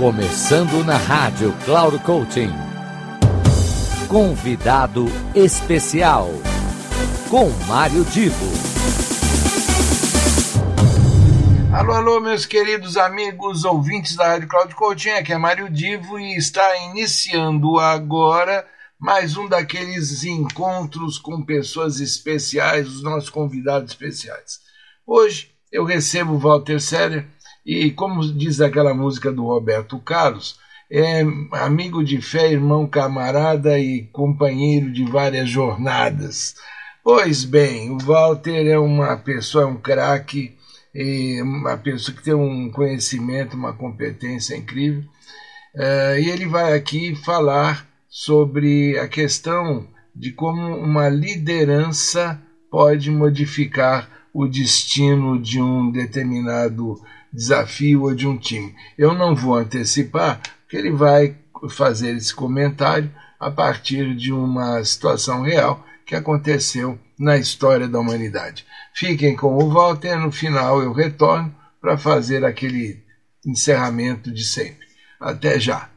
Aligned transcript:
Começando 0.00 0.82
na 0.82 0.96
rádio 0.96 1.54
Cloud 1.62 1.98
Coaching. 1.98 2.48
Convidado 4.08 5.04
especial 5.34 6.30
com 7.28 7.50
Mário 7.68 8.02
Divo. 8.06 8.46
Alô, 11.70 11.92
alô, 11.92 12.18
meus 12.18 12.46
queridos 12.46 12.96
amigos 12.96 13.66
ouvintes 13.66 14.16
da 14.16 14.28
Rádio 14.28 14.48
Cloud 14.48 14.74
Coaching, 14.74 15.10
aqui 15.10 15.34
é 15.34 15.36
Mário 15.36 15.68
Divo 15.68 16.18
e 16.18 16.34
está 16.34 16.78
iniciando 16.78 17.78
agora 17.78 18.66
mais 18.98 19.36
um 19.36 19.46
daqueles 19.50 20.24
encontros 20.24 21.18
com 21.18 21.44
pessoas 21.44 22.00
especiais, 22.00 22.88
os 22.88 23.02
nossos 23.02 23.28
convidados 23.28 23.90
especiais. 23.90 24.60
Hoje 25.06 25.54
eu 25.70 25.84
recebo 25.84 26.32
o 26.32 26.38
Walter 26.38 26.80
Seller 26.80 27.28
e, 27.64 27.90
como 27.90 28.20
diz 28.32 28.60
aquela 28.60 28.94
música 28.94 29.30
do 29.30 29.44
Roberto 29.44 29.98
Carlos, 29.98 30.58
é 30.90 31.20
amigo 31.52 32.02
de 32.02 32.20
fé, 32.20 32.50
irmão, 32.50 32.86
camarada 32.86 33.78
e 33.78 34.08
companheiro 34.12 34.92
de 34.92 35.04
várias 35.04 35.48
jornadas. 35.48 36.54
Pois 37.04 37.44
bem, 37.44 37.90
o 37.90 37.98
Walter 37.98 38.66
é 38.66 38.78
uma 38.78 39.16
pessoa, 39.16 39.66
um 39.66 39.76
craque, 39.76 40.56
uma 41.42 41.76
pessoa 41.76 42.16
que 42.16 42.24
tem 42.24 42.34
um 42.34 42.70
conhecimento, 42.70 43.56
uma 43.56 43.72
competência 43.72 44.56
incrível, 44.56 45.04
e 46.18 46.28
ele 46.28 46.46
vai 46.46 46.74
aqui 46.74 47.14
falar 47.14 47.88
sobre 48.08 48.98
a 48.98 49.06
questão 49.06 49.86
de 50.14 50.32
como 50.32 50.76
uma 50.76 51.08
liderança 51.08 52.42
pode 52.68 53.10
modificar 53.10 54.10
o 54.32 54.46
destino 54.46 55.40
de 55.40 55.60
um 55.60 55.90
determinado 55.90 57.00
desafio 57.32 58.02
ou 58.02 58.14
de 58.14 58.26
um 58.26 58.36
time. 58.36 58.74
Eu 58.96 59.14
não 59.14 59.34
vou 59.34 59.54
antecipar, 59.54 60.40
que 60.68 60.76
ele 60.76 60.90
vai 60.90 61.36
fazer 61.68 62.16
esse 62.16 62.34
comentário 62.34 63.12
a 63.38 63.50
partir 63.50 64.14
de 64.14 64.32
uma 64.32 64.82
situação 64.84 65.42
real 65.42 65.84
que 66.06 66.14
aconteceu 66.14 66.98
na 67.18 67.36
história 67.36 67.88
da 67.88 67.98
humanidade. 67.98 68.66
Fiquem 68.94 69.36
com 69.36 69.56
o 69.56 69.70
Walter, 69.70 70.16
no 70.16 70.32
final 70.32 70.82
eu 70.82 70.92
retorno 70.92 71.54
para 71.80 71.96
fazer 71.96 72.44
aquele 72.44 73.02
encerramento 73.46 74.30
de 74.30 74.44
sempre. 74.44 74.86
Até 75.20 75.58
já. 75.58 75.90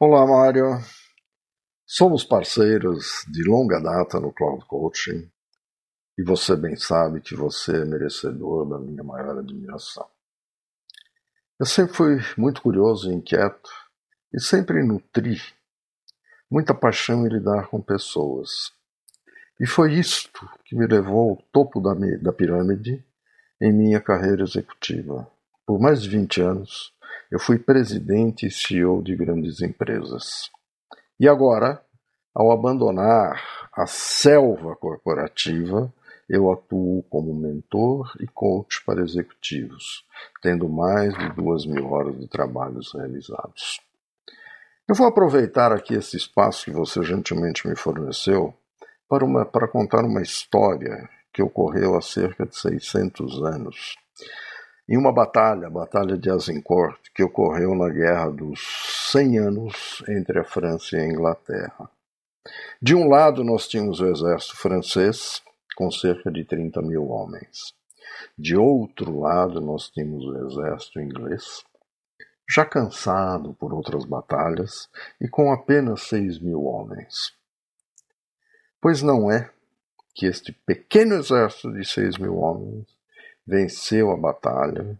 Olá, 0.00 0.26
Mário. 0.26 0.78
Somos 1.86 2.24
parceiros 2.24 3.24
de 3.30 3.44
longa 3.44 3.80
data 3.80 4.18
no 4.18 4.32
Cloud 4.32 4.64
Coaching 4.66 5.30
e 6.16 6.22
você 6.22 6.56
bem 6.56 6.76
sabe 6.76 7.20
que 7.20 7.34
você 7.34 7.82
é 7.82 7.84
merecedor 7.84 8.68
da 8.68 8.78
minha 8.78 9.02
maior 9.02 9.38
admiração. 9.38 10.06
Eu 11.58 11.66
sempre 11.66 11.94
fui 11.94 12.18
muito 12.36 12.62
curioso 12.62 13.10
e 13.10 13.14
inquieto 13.14 13.70
e 14.32 14.40
sempre 14.40 14.82
nutri 14.82 15.40
muita 16.50 16.74
paixão 16.74 17.26
em 17.26 17.30
lidar 17.30 17.68
com 17.68 17.80
pessoas. 17.80 18.72
E 19.58 19.66
foi 19.66 19.94
isto 19.94 20.48
que 20.64 20.76
me 20.76 20.86
levou 20.86 21.30
ao 21.30 21.36
topo 21.52 21.80
da, 21.80 21.94
da 21.94 22.32
pirâmide 22.32 23.04
em 23.60 23.72
minha 23.72 24.00
carreira 24.00 24.42
executiva. 24.42 25.28
Por 25.66 25.80
mais 25.80 26.02
de 26.02 26.08
20 26.08 26.42
anos, 26.42 26.92
eu 27.30 27.38
fui 27.38 27.58
presidente 27.58 28.46
e 28.46 28.50
CEO 28.50 29.02
de 29.02 29.16
grandes 29.16 29.62
empresas. 29.62 30.50
E 31.18 31.28
agora, 31.28 31.80
ao 32.34 32.50
abandonar 32.50 33.68
a 33.72 33.86
selva 33.86 34.76
corporativa, 34.76 35.92
eu 36.28 36.50
atuo 36.52 37.02
como 37.04 37.34
mentor 37.34 38.12
e 38.20 38.26
coach 38.26 38.84
para 38.84 39.02
executivos, 39.02 40.04
tendo 40.42 40.68
mais 40.68 41.16
de 41.16 41.28
duas 41.34 41.66
mil 41.66 41.90
horas 41.92 42.18
de 42.18 42.26
trabalhos 42.26 42.92
realizados. 42.94 43.80
Eu 44.88 44.94
vou 44.94 45.06
aproveitar 45.06 45.72
aqui 45.72 45.94
esse 45.94 46.16
espaço 46.16 46.66
que 46.66 46.70
você 46.70 47.02
gentilmente 47.02 47.66
me 47.66 47.76
forneceu 47.76 48.54
para, 49.08 49.24
uma, 49.24 49.44
para 49.44 49.68
contar 49.68 50.04
uma 50.04 50.22
história 50.22 51.08
que 51.32 51.42
ocorreu 51.42 51.96
há 51.96 52.02
cerca 52.02 52.46
de 52.46 52.56
600 52.56 53.42
anos, 53.42 53.96
em 54.88 54.98
uma 54.98 55.12
batalha, 55.12 55.66
a 55.66 55.70
Batalha 55.70 56.16
de 56.16 56.30
Azincourt, 56.30 56.98
que 57.14 57.22
ocorreu 57.22 57.74
na 57.74 57.88
Guerra 57.88 58.28
dos 58.30 59.10
100 59.10 59.38
Anos 59.38 60.04
entre 60.06 60.38
a 60.38 60.44
França 60.44 60.96
e 60.96 61.00
a 61.00 61.06
Inglaterra. 61.06 61.88
De 62.80 62.94
um 62.94 63.08
lado, 63.08 63.42
nós 63.42 63.66
tínhamos 63.66 64.00
o 64.00 64.06
exército 64.06 64.56
francês, 64.58 65.42
com 65.74 65.90
cerca 65.90 66.30
de 66.30 66.44
30 66.44 66.80
mil 66.82 67.08
homens. 67.08 67.74
De 68.38 68.56
outro 68.56 69.20
lado, 69.20 69.60
nós 69.60 69.88
tínhamos 69.90 70.24
o 70.24 70.46
exército 70.46 71.00
inglês, 71.00 71.64
já 72.48 72.64
cansado 72.64 73.54
por 73.54 73.72
outras 73.72 74.04
batalhas 74.04 74.88
e 75.20 75.28
com 75.28 75.52
apenas 75.52 76.02
6 76.02 76.40
mil 76.40 76.62
homens. 76.64 77.34
Pois 78.80 79.02
não 79.02 79.30
é 79.30 79.50
que 80.14 80.26
este 80.26 80.52
pequeno 80.52 81.14
exército 81.14 81.72
de 81.72 81.84
6 81.84 82.18
mil 82.18 82.36
homens 82.36 82.86
venceu 83.46 84.10
a 84.10 84.16
batalha 84.16 84.98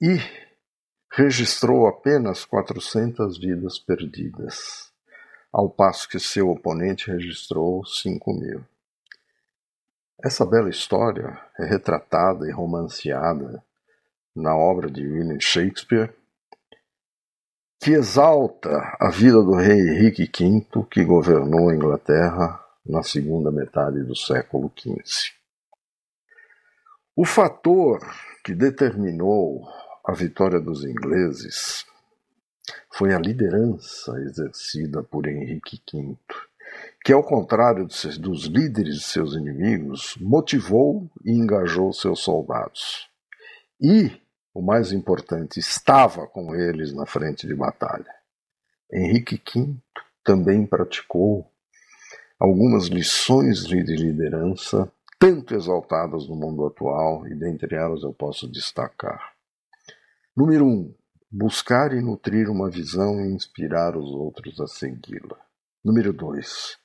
e 0.00 0.18
registrou 1.10 1.86
apenas 1.86 2.44
400 2.44 3.38
vidas 3.38 3.78
perdidas, 3.78 4.92
ao 5.52 5.70
passo 5.70 6.08
que 6.08 6.18
seu 6.18 6.50
oponente 6.50 7.10
registrou 7.10 7.84
5 7.86 8.32
mil. 8.34 8.64
Essa 10.24 10.46
bela 10.46 10.70
história 10.70 11.38
é 11.58 11.66
retratada 11.66 12.48
e 12.48 12.50
romanceada 12.50 13.62
na 14.34 14.56
obra 14.56 14.90
de 14.90 15.06
William 15.06 15.38
Shakespeare, 15.38 16.14
que 17.78 17.90
exalta 17.90 18.70
a 18.98 19.10
vida 19.10 19.42
do 19.42 19.54
rei 19.54 19.78
Henrique 19.78 20.24
V, 20.24 20.86
que 20.90 21.04
governou 21.04 21.68
a 21.68 21.74
Inglaterra 21.74 22.58
na 22.86 23.02
segunda 23.02 23.52
metade 23.52 24.02
do 24.02 24.16
século 24.16 24.72
XV. 24.74 25.34
O 27.14 27.26
fator 27.26 28.00
que 28.42 28.54
determinou 28.54 29.68
a 30.06 30.14
vitória 30.14 30.58
dos 30.58 30.84
ingleses 30.84 31.84
foi 32.90 33.12
a 33.12 33.18
liderança 33.18 34.18
exercida 34.20 35.02
por 35.02 35.26
Henrique 35.26 35.82
V, 35.92 36.16
que, 37.04 37.12
ao 37.12 37.22
contrário 37.22 37.86
dos 38.18 38.46
líderes 38.46 38.94
de 38.94 39.02
seus 39.02 39.34
inimigos, 39.34 40.16
motivou 40.18 41.10
e 41.22 41.32
engajou 41.32 41.92
seus 41.92 42.20
soldados. 42.20 43.10
E, 43.78 44.10
o 44.54 44.62
mais 44.62 44.90
importante, 44.90 45.60
estava 45.60 46.26
com 46.26 46.54
eles 46.54 46.94
na 46.94 47.04
frente 47.04 47.46
de 47.46 47.54
batalha. 47.54 48.10
Henrique 48.90 49.36
V 49.36 49.76
também 50.24 50.64
praticou 50.64 51.46
algumas 52.40 52.86
lições 52.86 53.66
de 53.66 53.82
liderança 53.82 54.90
tanto 55.18 55.54
exaltadas 55.54 56.26
no 56.26 56.34
mundo 56.34 56.66
atual, 56.66 57.26
e 57.26 57.34
dentre 57.34 57.74
elas 57.74 58.02
eu 58.02 58.12
posso 58.12 58.50
destacar. 58.50 59.34
Número 60.34 60.64
1. 60.64 60.68
Um, 60.68 60.94
buscar 61.30 61.92
e 61.92 62.00
nutrir 62.00 62.50
uma 62.50 62.70
visão 62.70 63.20
e 63.20 63.32
inspirar 63.32 63.96
os 63.96 64.10
outros 64.10 64.60
a 64.60 64.66
segui-la. 64.66 65.38
Número 65.84 66.12
2 66.12 66.83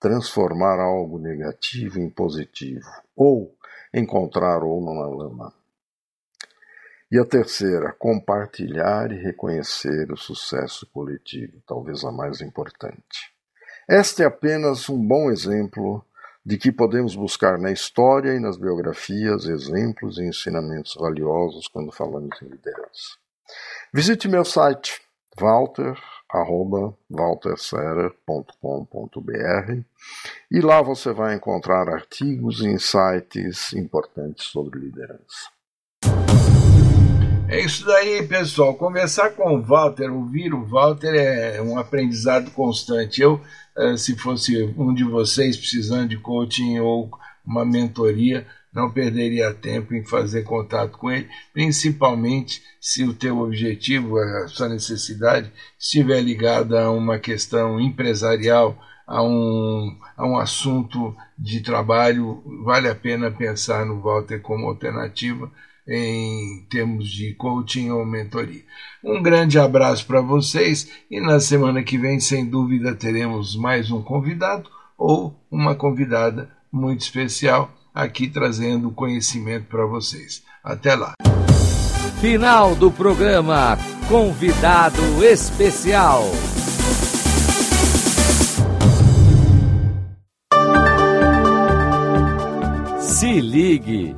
transformar 0.00 0.80
algo 0.80 1.18
negativo 1.18 2.00
em 2.00 2.08
positivo, 2.08 2.88
ou 3.14 3.54
encontrar 3.92 4.62
ou 4.64 4.82
na 4.82 5.06
lama. 5.06 5.52
E 7.12 7.18
a 7.18 7.24
terceira, 7.24 7.92
compartilhar 7.92 9.12
e 9.12 9.20
reconhecer 9.20 10.10
o 10.10 10.16
sucesso 10.16 10.86
coletivo, 10.86 11.60
talvez 11.66 12.04
a 12.04 12.10
mais 12.10 12.40
importante. 12.40 13.32
Este 13.88 14.22
é 14.22 14.26
apenas 14.26 14.88
um 14.88 14.96
bom 14.96 15.30
exemplo 15.30 16.04
de 16.46 16.56
que 16.56 16.72
podemos 16.72 17.14
buscar 17.14 17.58
na 17.58 17.70
história 17.70 18.34
e 18.34 18.40
nas 18.40 18.56
biografias 18.56 19.44
exemplos 19.44 20.18
e 20.18 20.24
ensinamentos 20.24 20.94
valiosos 20.94 21.68
quando 21.68 21.92
falamos 21.92 22.40
em 22.40 22.46
liderança. 22.46 23.18
Visite 23.92 24.28
meu 24.28 24.44
site 24.44 25.02
Walter 25.38 25.98
arroba 26.32 26.94
walterserer.com.br 27.10 29.82
e 30.50 30.60
lá 30.60 30.82
você 30.82 31.12
vai 31.12 31.34
encontrar 31.34 31.88
artigos 31.88 32.60
e 32.60 32.68
insights 32.68 33.72
importantes 33.72 34.46
sobre 34.46 34.80
liderança. 34.80 35.50
É 37.48 37.64
isso 37.64 37.84
daí, 37.84 38.24
pessoal. 38.28 38.76
Conversar 38.76 39.30
com 39.30 39.56
o 39.56 39.60
Walter, 39.60 40.12
ouvir 40.12 40.54
o 40.54 40.64
Walter 40.64 41.16
é 41.16 41.60
um 41.60 41.76
aprendizado 41.76 42.52
constante. 42.52 43.20
Eu, 43.20 43.40
eh, 43.76 43.96
se 43.96 44.16
fosse 44.16 44.72
um 44.78 44.94
de 44.94 45.02
vocês 45.02 45.56
precisando 45.56 46.10
de 46.10 46.16
coaching 46.16 46.78
ou 46.78 47.10
uma 47.44 47.64
mentoria, 47.64 48.46
não 48.72 48.90
perderia 48.90 49.52
tempo 49.52 49.94
em 49.94 50.04
fazer 50.04 50.42
contato 50.42 50.96
com 50.96 51.10
ele, 51.10 51.28
principalmente 51.52 52.62
se 52.80 53.04
o 53.04 53.12
teu 53.12 53.40
objetivo, 53.40 54.16
a 54.18 54.48
sua 54.48 54.68
necessidade, 54.68 55.52
estiver 55.78 56.20
ligada 56.20 56.84
a 56.84 56.90
uma 56.90 57.18
questão 57.18 57.80
empresarial, 57.80 58.78
a 59.06 59.22
um, 59.22 59.96
a 60.16 60.26
um 60.26 60.38
assunto 60.38 61.14
de 61.36 61.60
trabalho, 61.60 62.42
vale 62.64 62.88
a 62.88 62.94
pena 62.94 63.30
pensar 63.30 63.84
no 63.84 64.00
Walter 64.00 64.40
como 64.40 64.66
alternativa. 64.66 65.50
em 65.88 66.64
termos 66.70 67.10
de 67.10 67.34
coaching 67.34 67.90
ou 67.90 68.06
mentoria. 68.06 68.62
Um 69.02 69.20
grande 69.20 69.58
abraço 69.58 70.06
para 70.06 70.20
vocês 70.20 70.88
e 71.10 71.20
na 71.20 71.40
semana 71.40 71.82
que 71.82 71.98
vem, 71.98 72.20
sem 72.20 72.48
dúvida, 72.48 72.94
teremos 72.94 73.56
mais 73.56 73.90
um 73.90 74.00
convidado 74.00 74.70
ou 74.96 75.34
uma 75.50 75.74
convidada 75.74 76.48
muito 76.70 77.00
especial 77.00 77.72
aqui 77.94 78.28
trazendo 78.28 78.90
conhecimento 78.90 79.66
para 79.66 79.84
vocês. 79.86 80.42
Até 80.62 80.94
lá. 80.94 81.14
Final 82.20 82.74
do 82.74 82.90
programa 82.90 83.78
Convidado 84.08 85.24
Especial. 85.24 86.24
Se 93.00 93.40
ligue. 93.40 94.16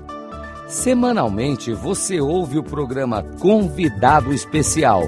Semanalmente 0.66 1.72
você 1.74 2.20
ouve 2.20 2.58
o 2.58 2.62
programa 2.62 3.22
Convidado 3.40 4.32
Especial, 4.32 5.02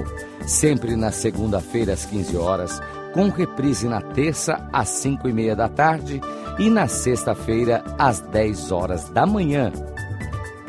sempre 0.45 0.95
na 0.95 1.11
segunda-feira 1.11 1.93
às 1.93 2.05
15 2.05 2.37
horas, 2.37 2.81
com 3.13 3.29
reprise 3.29 3.87
na 3.87 3.99
terça 3.99 4.69
às 4.71 4.89
5 4.89 5.27
e 5.27 5.33
meia 5.33 5.55
da 5.55 5.67
tarde 5.67 6.21
e 6.57 6.69
na 6.69 6.87
sexta-feira 6.87 7.83
às 7.97 8.21
10 8.21 8.71
horas 8.71 9.09
da 9.09 9.25
manhã. 9.25 9.73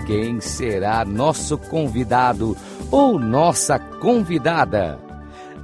Quem 0.07 0.41
será 0.41 1.05
nosso 1.05 1.59
convidado 1.59 2.57
ou 2.91 3.19
nossa 3.19 3.79
convidada? 3.79 4.99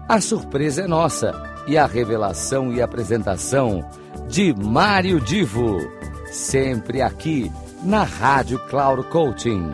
A 0.08 0.20
surpresa 0.20 0.82
é 0.82 0.86
nossa 0.86 1.50
e 1.66 1.78
a 1.78 1.86
revelação 1.86 2.72
e 2.72 2.82
apresentação 2.82 3.88
de 4.28 4.52
Mário 4.54 5.20
Divo, 5.20 5.78
sempre 6.26 7.00
aqui 7.00 7.50
na 7.82 8.02
Rádio 8.02 8.58
Cloud 8.68 9.04
Coaching. 9.04 9.70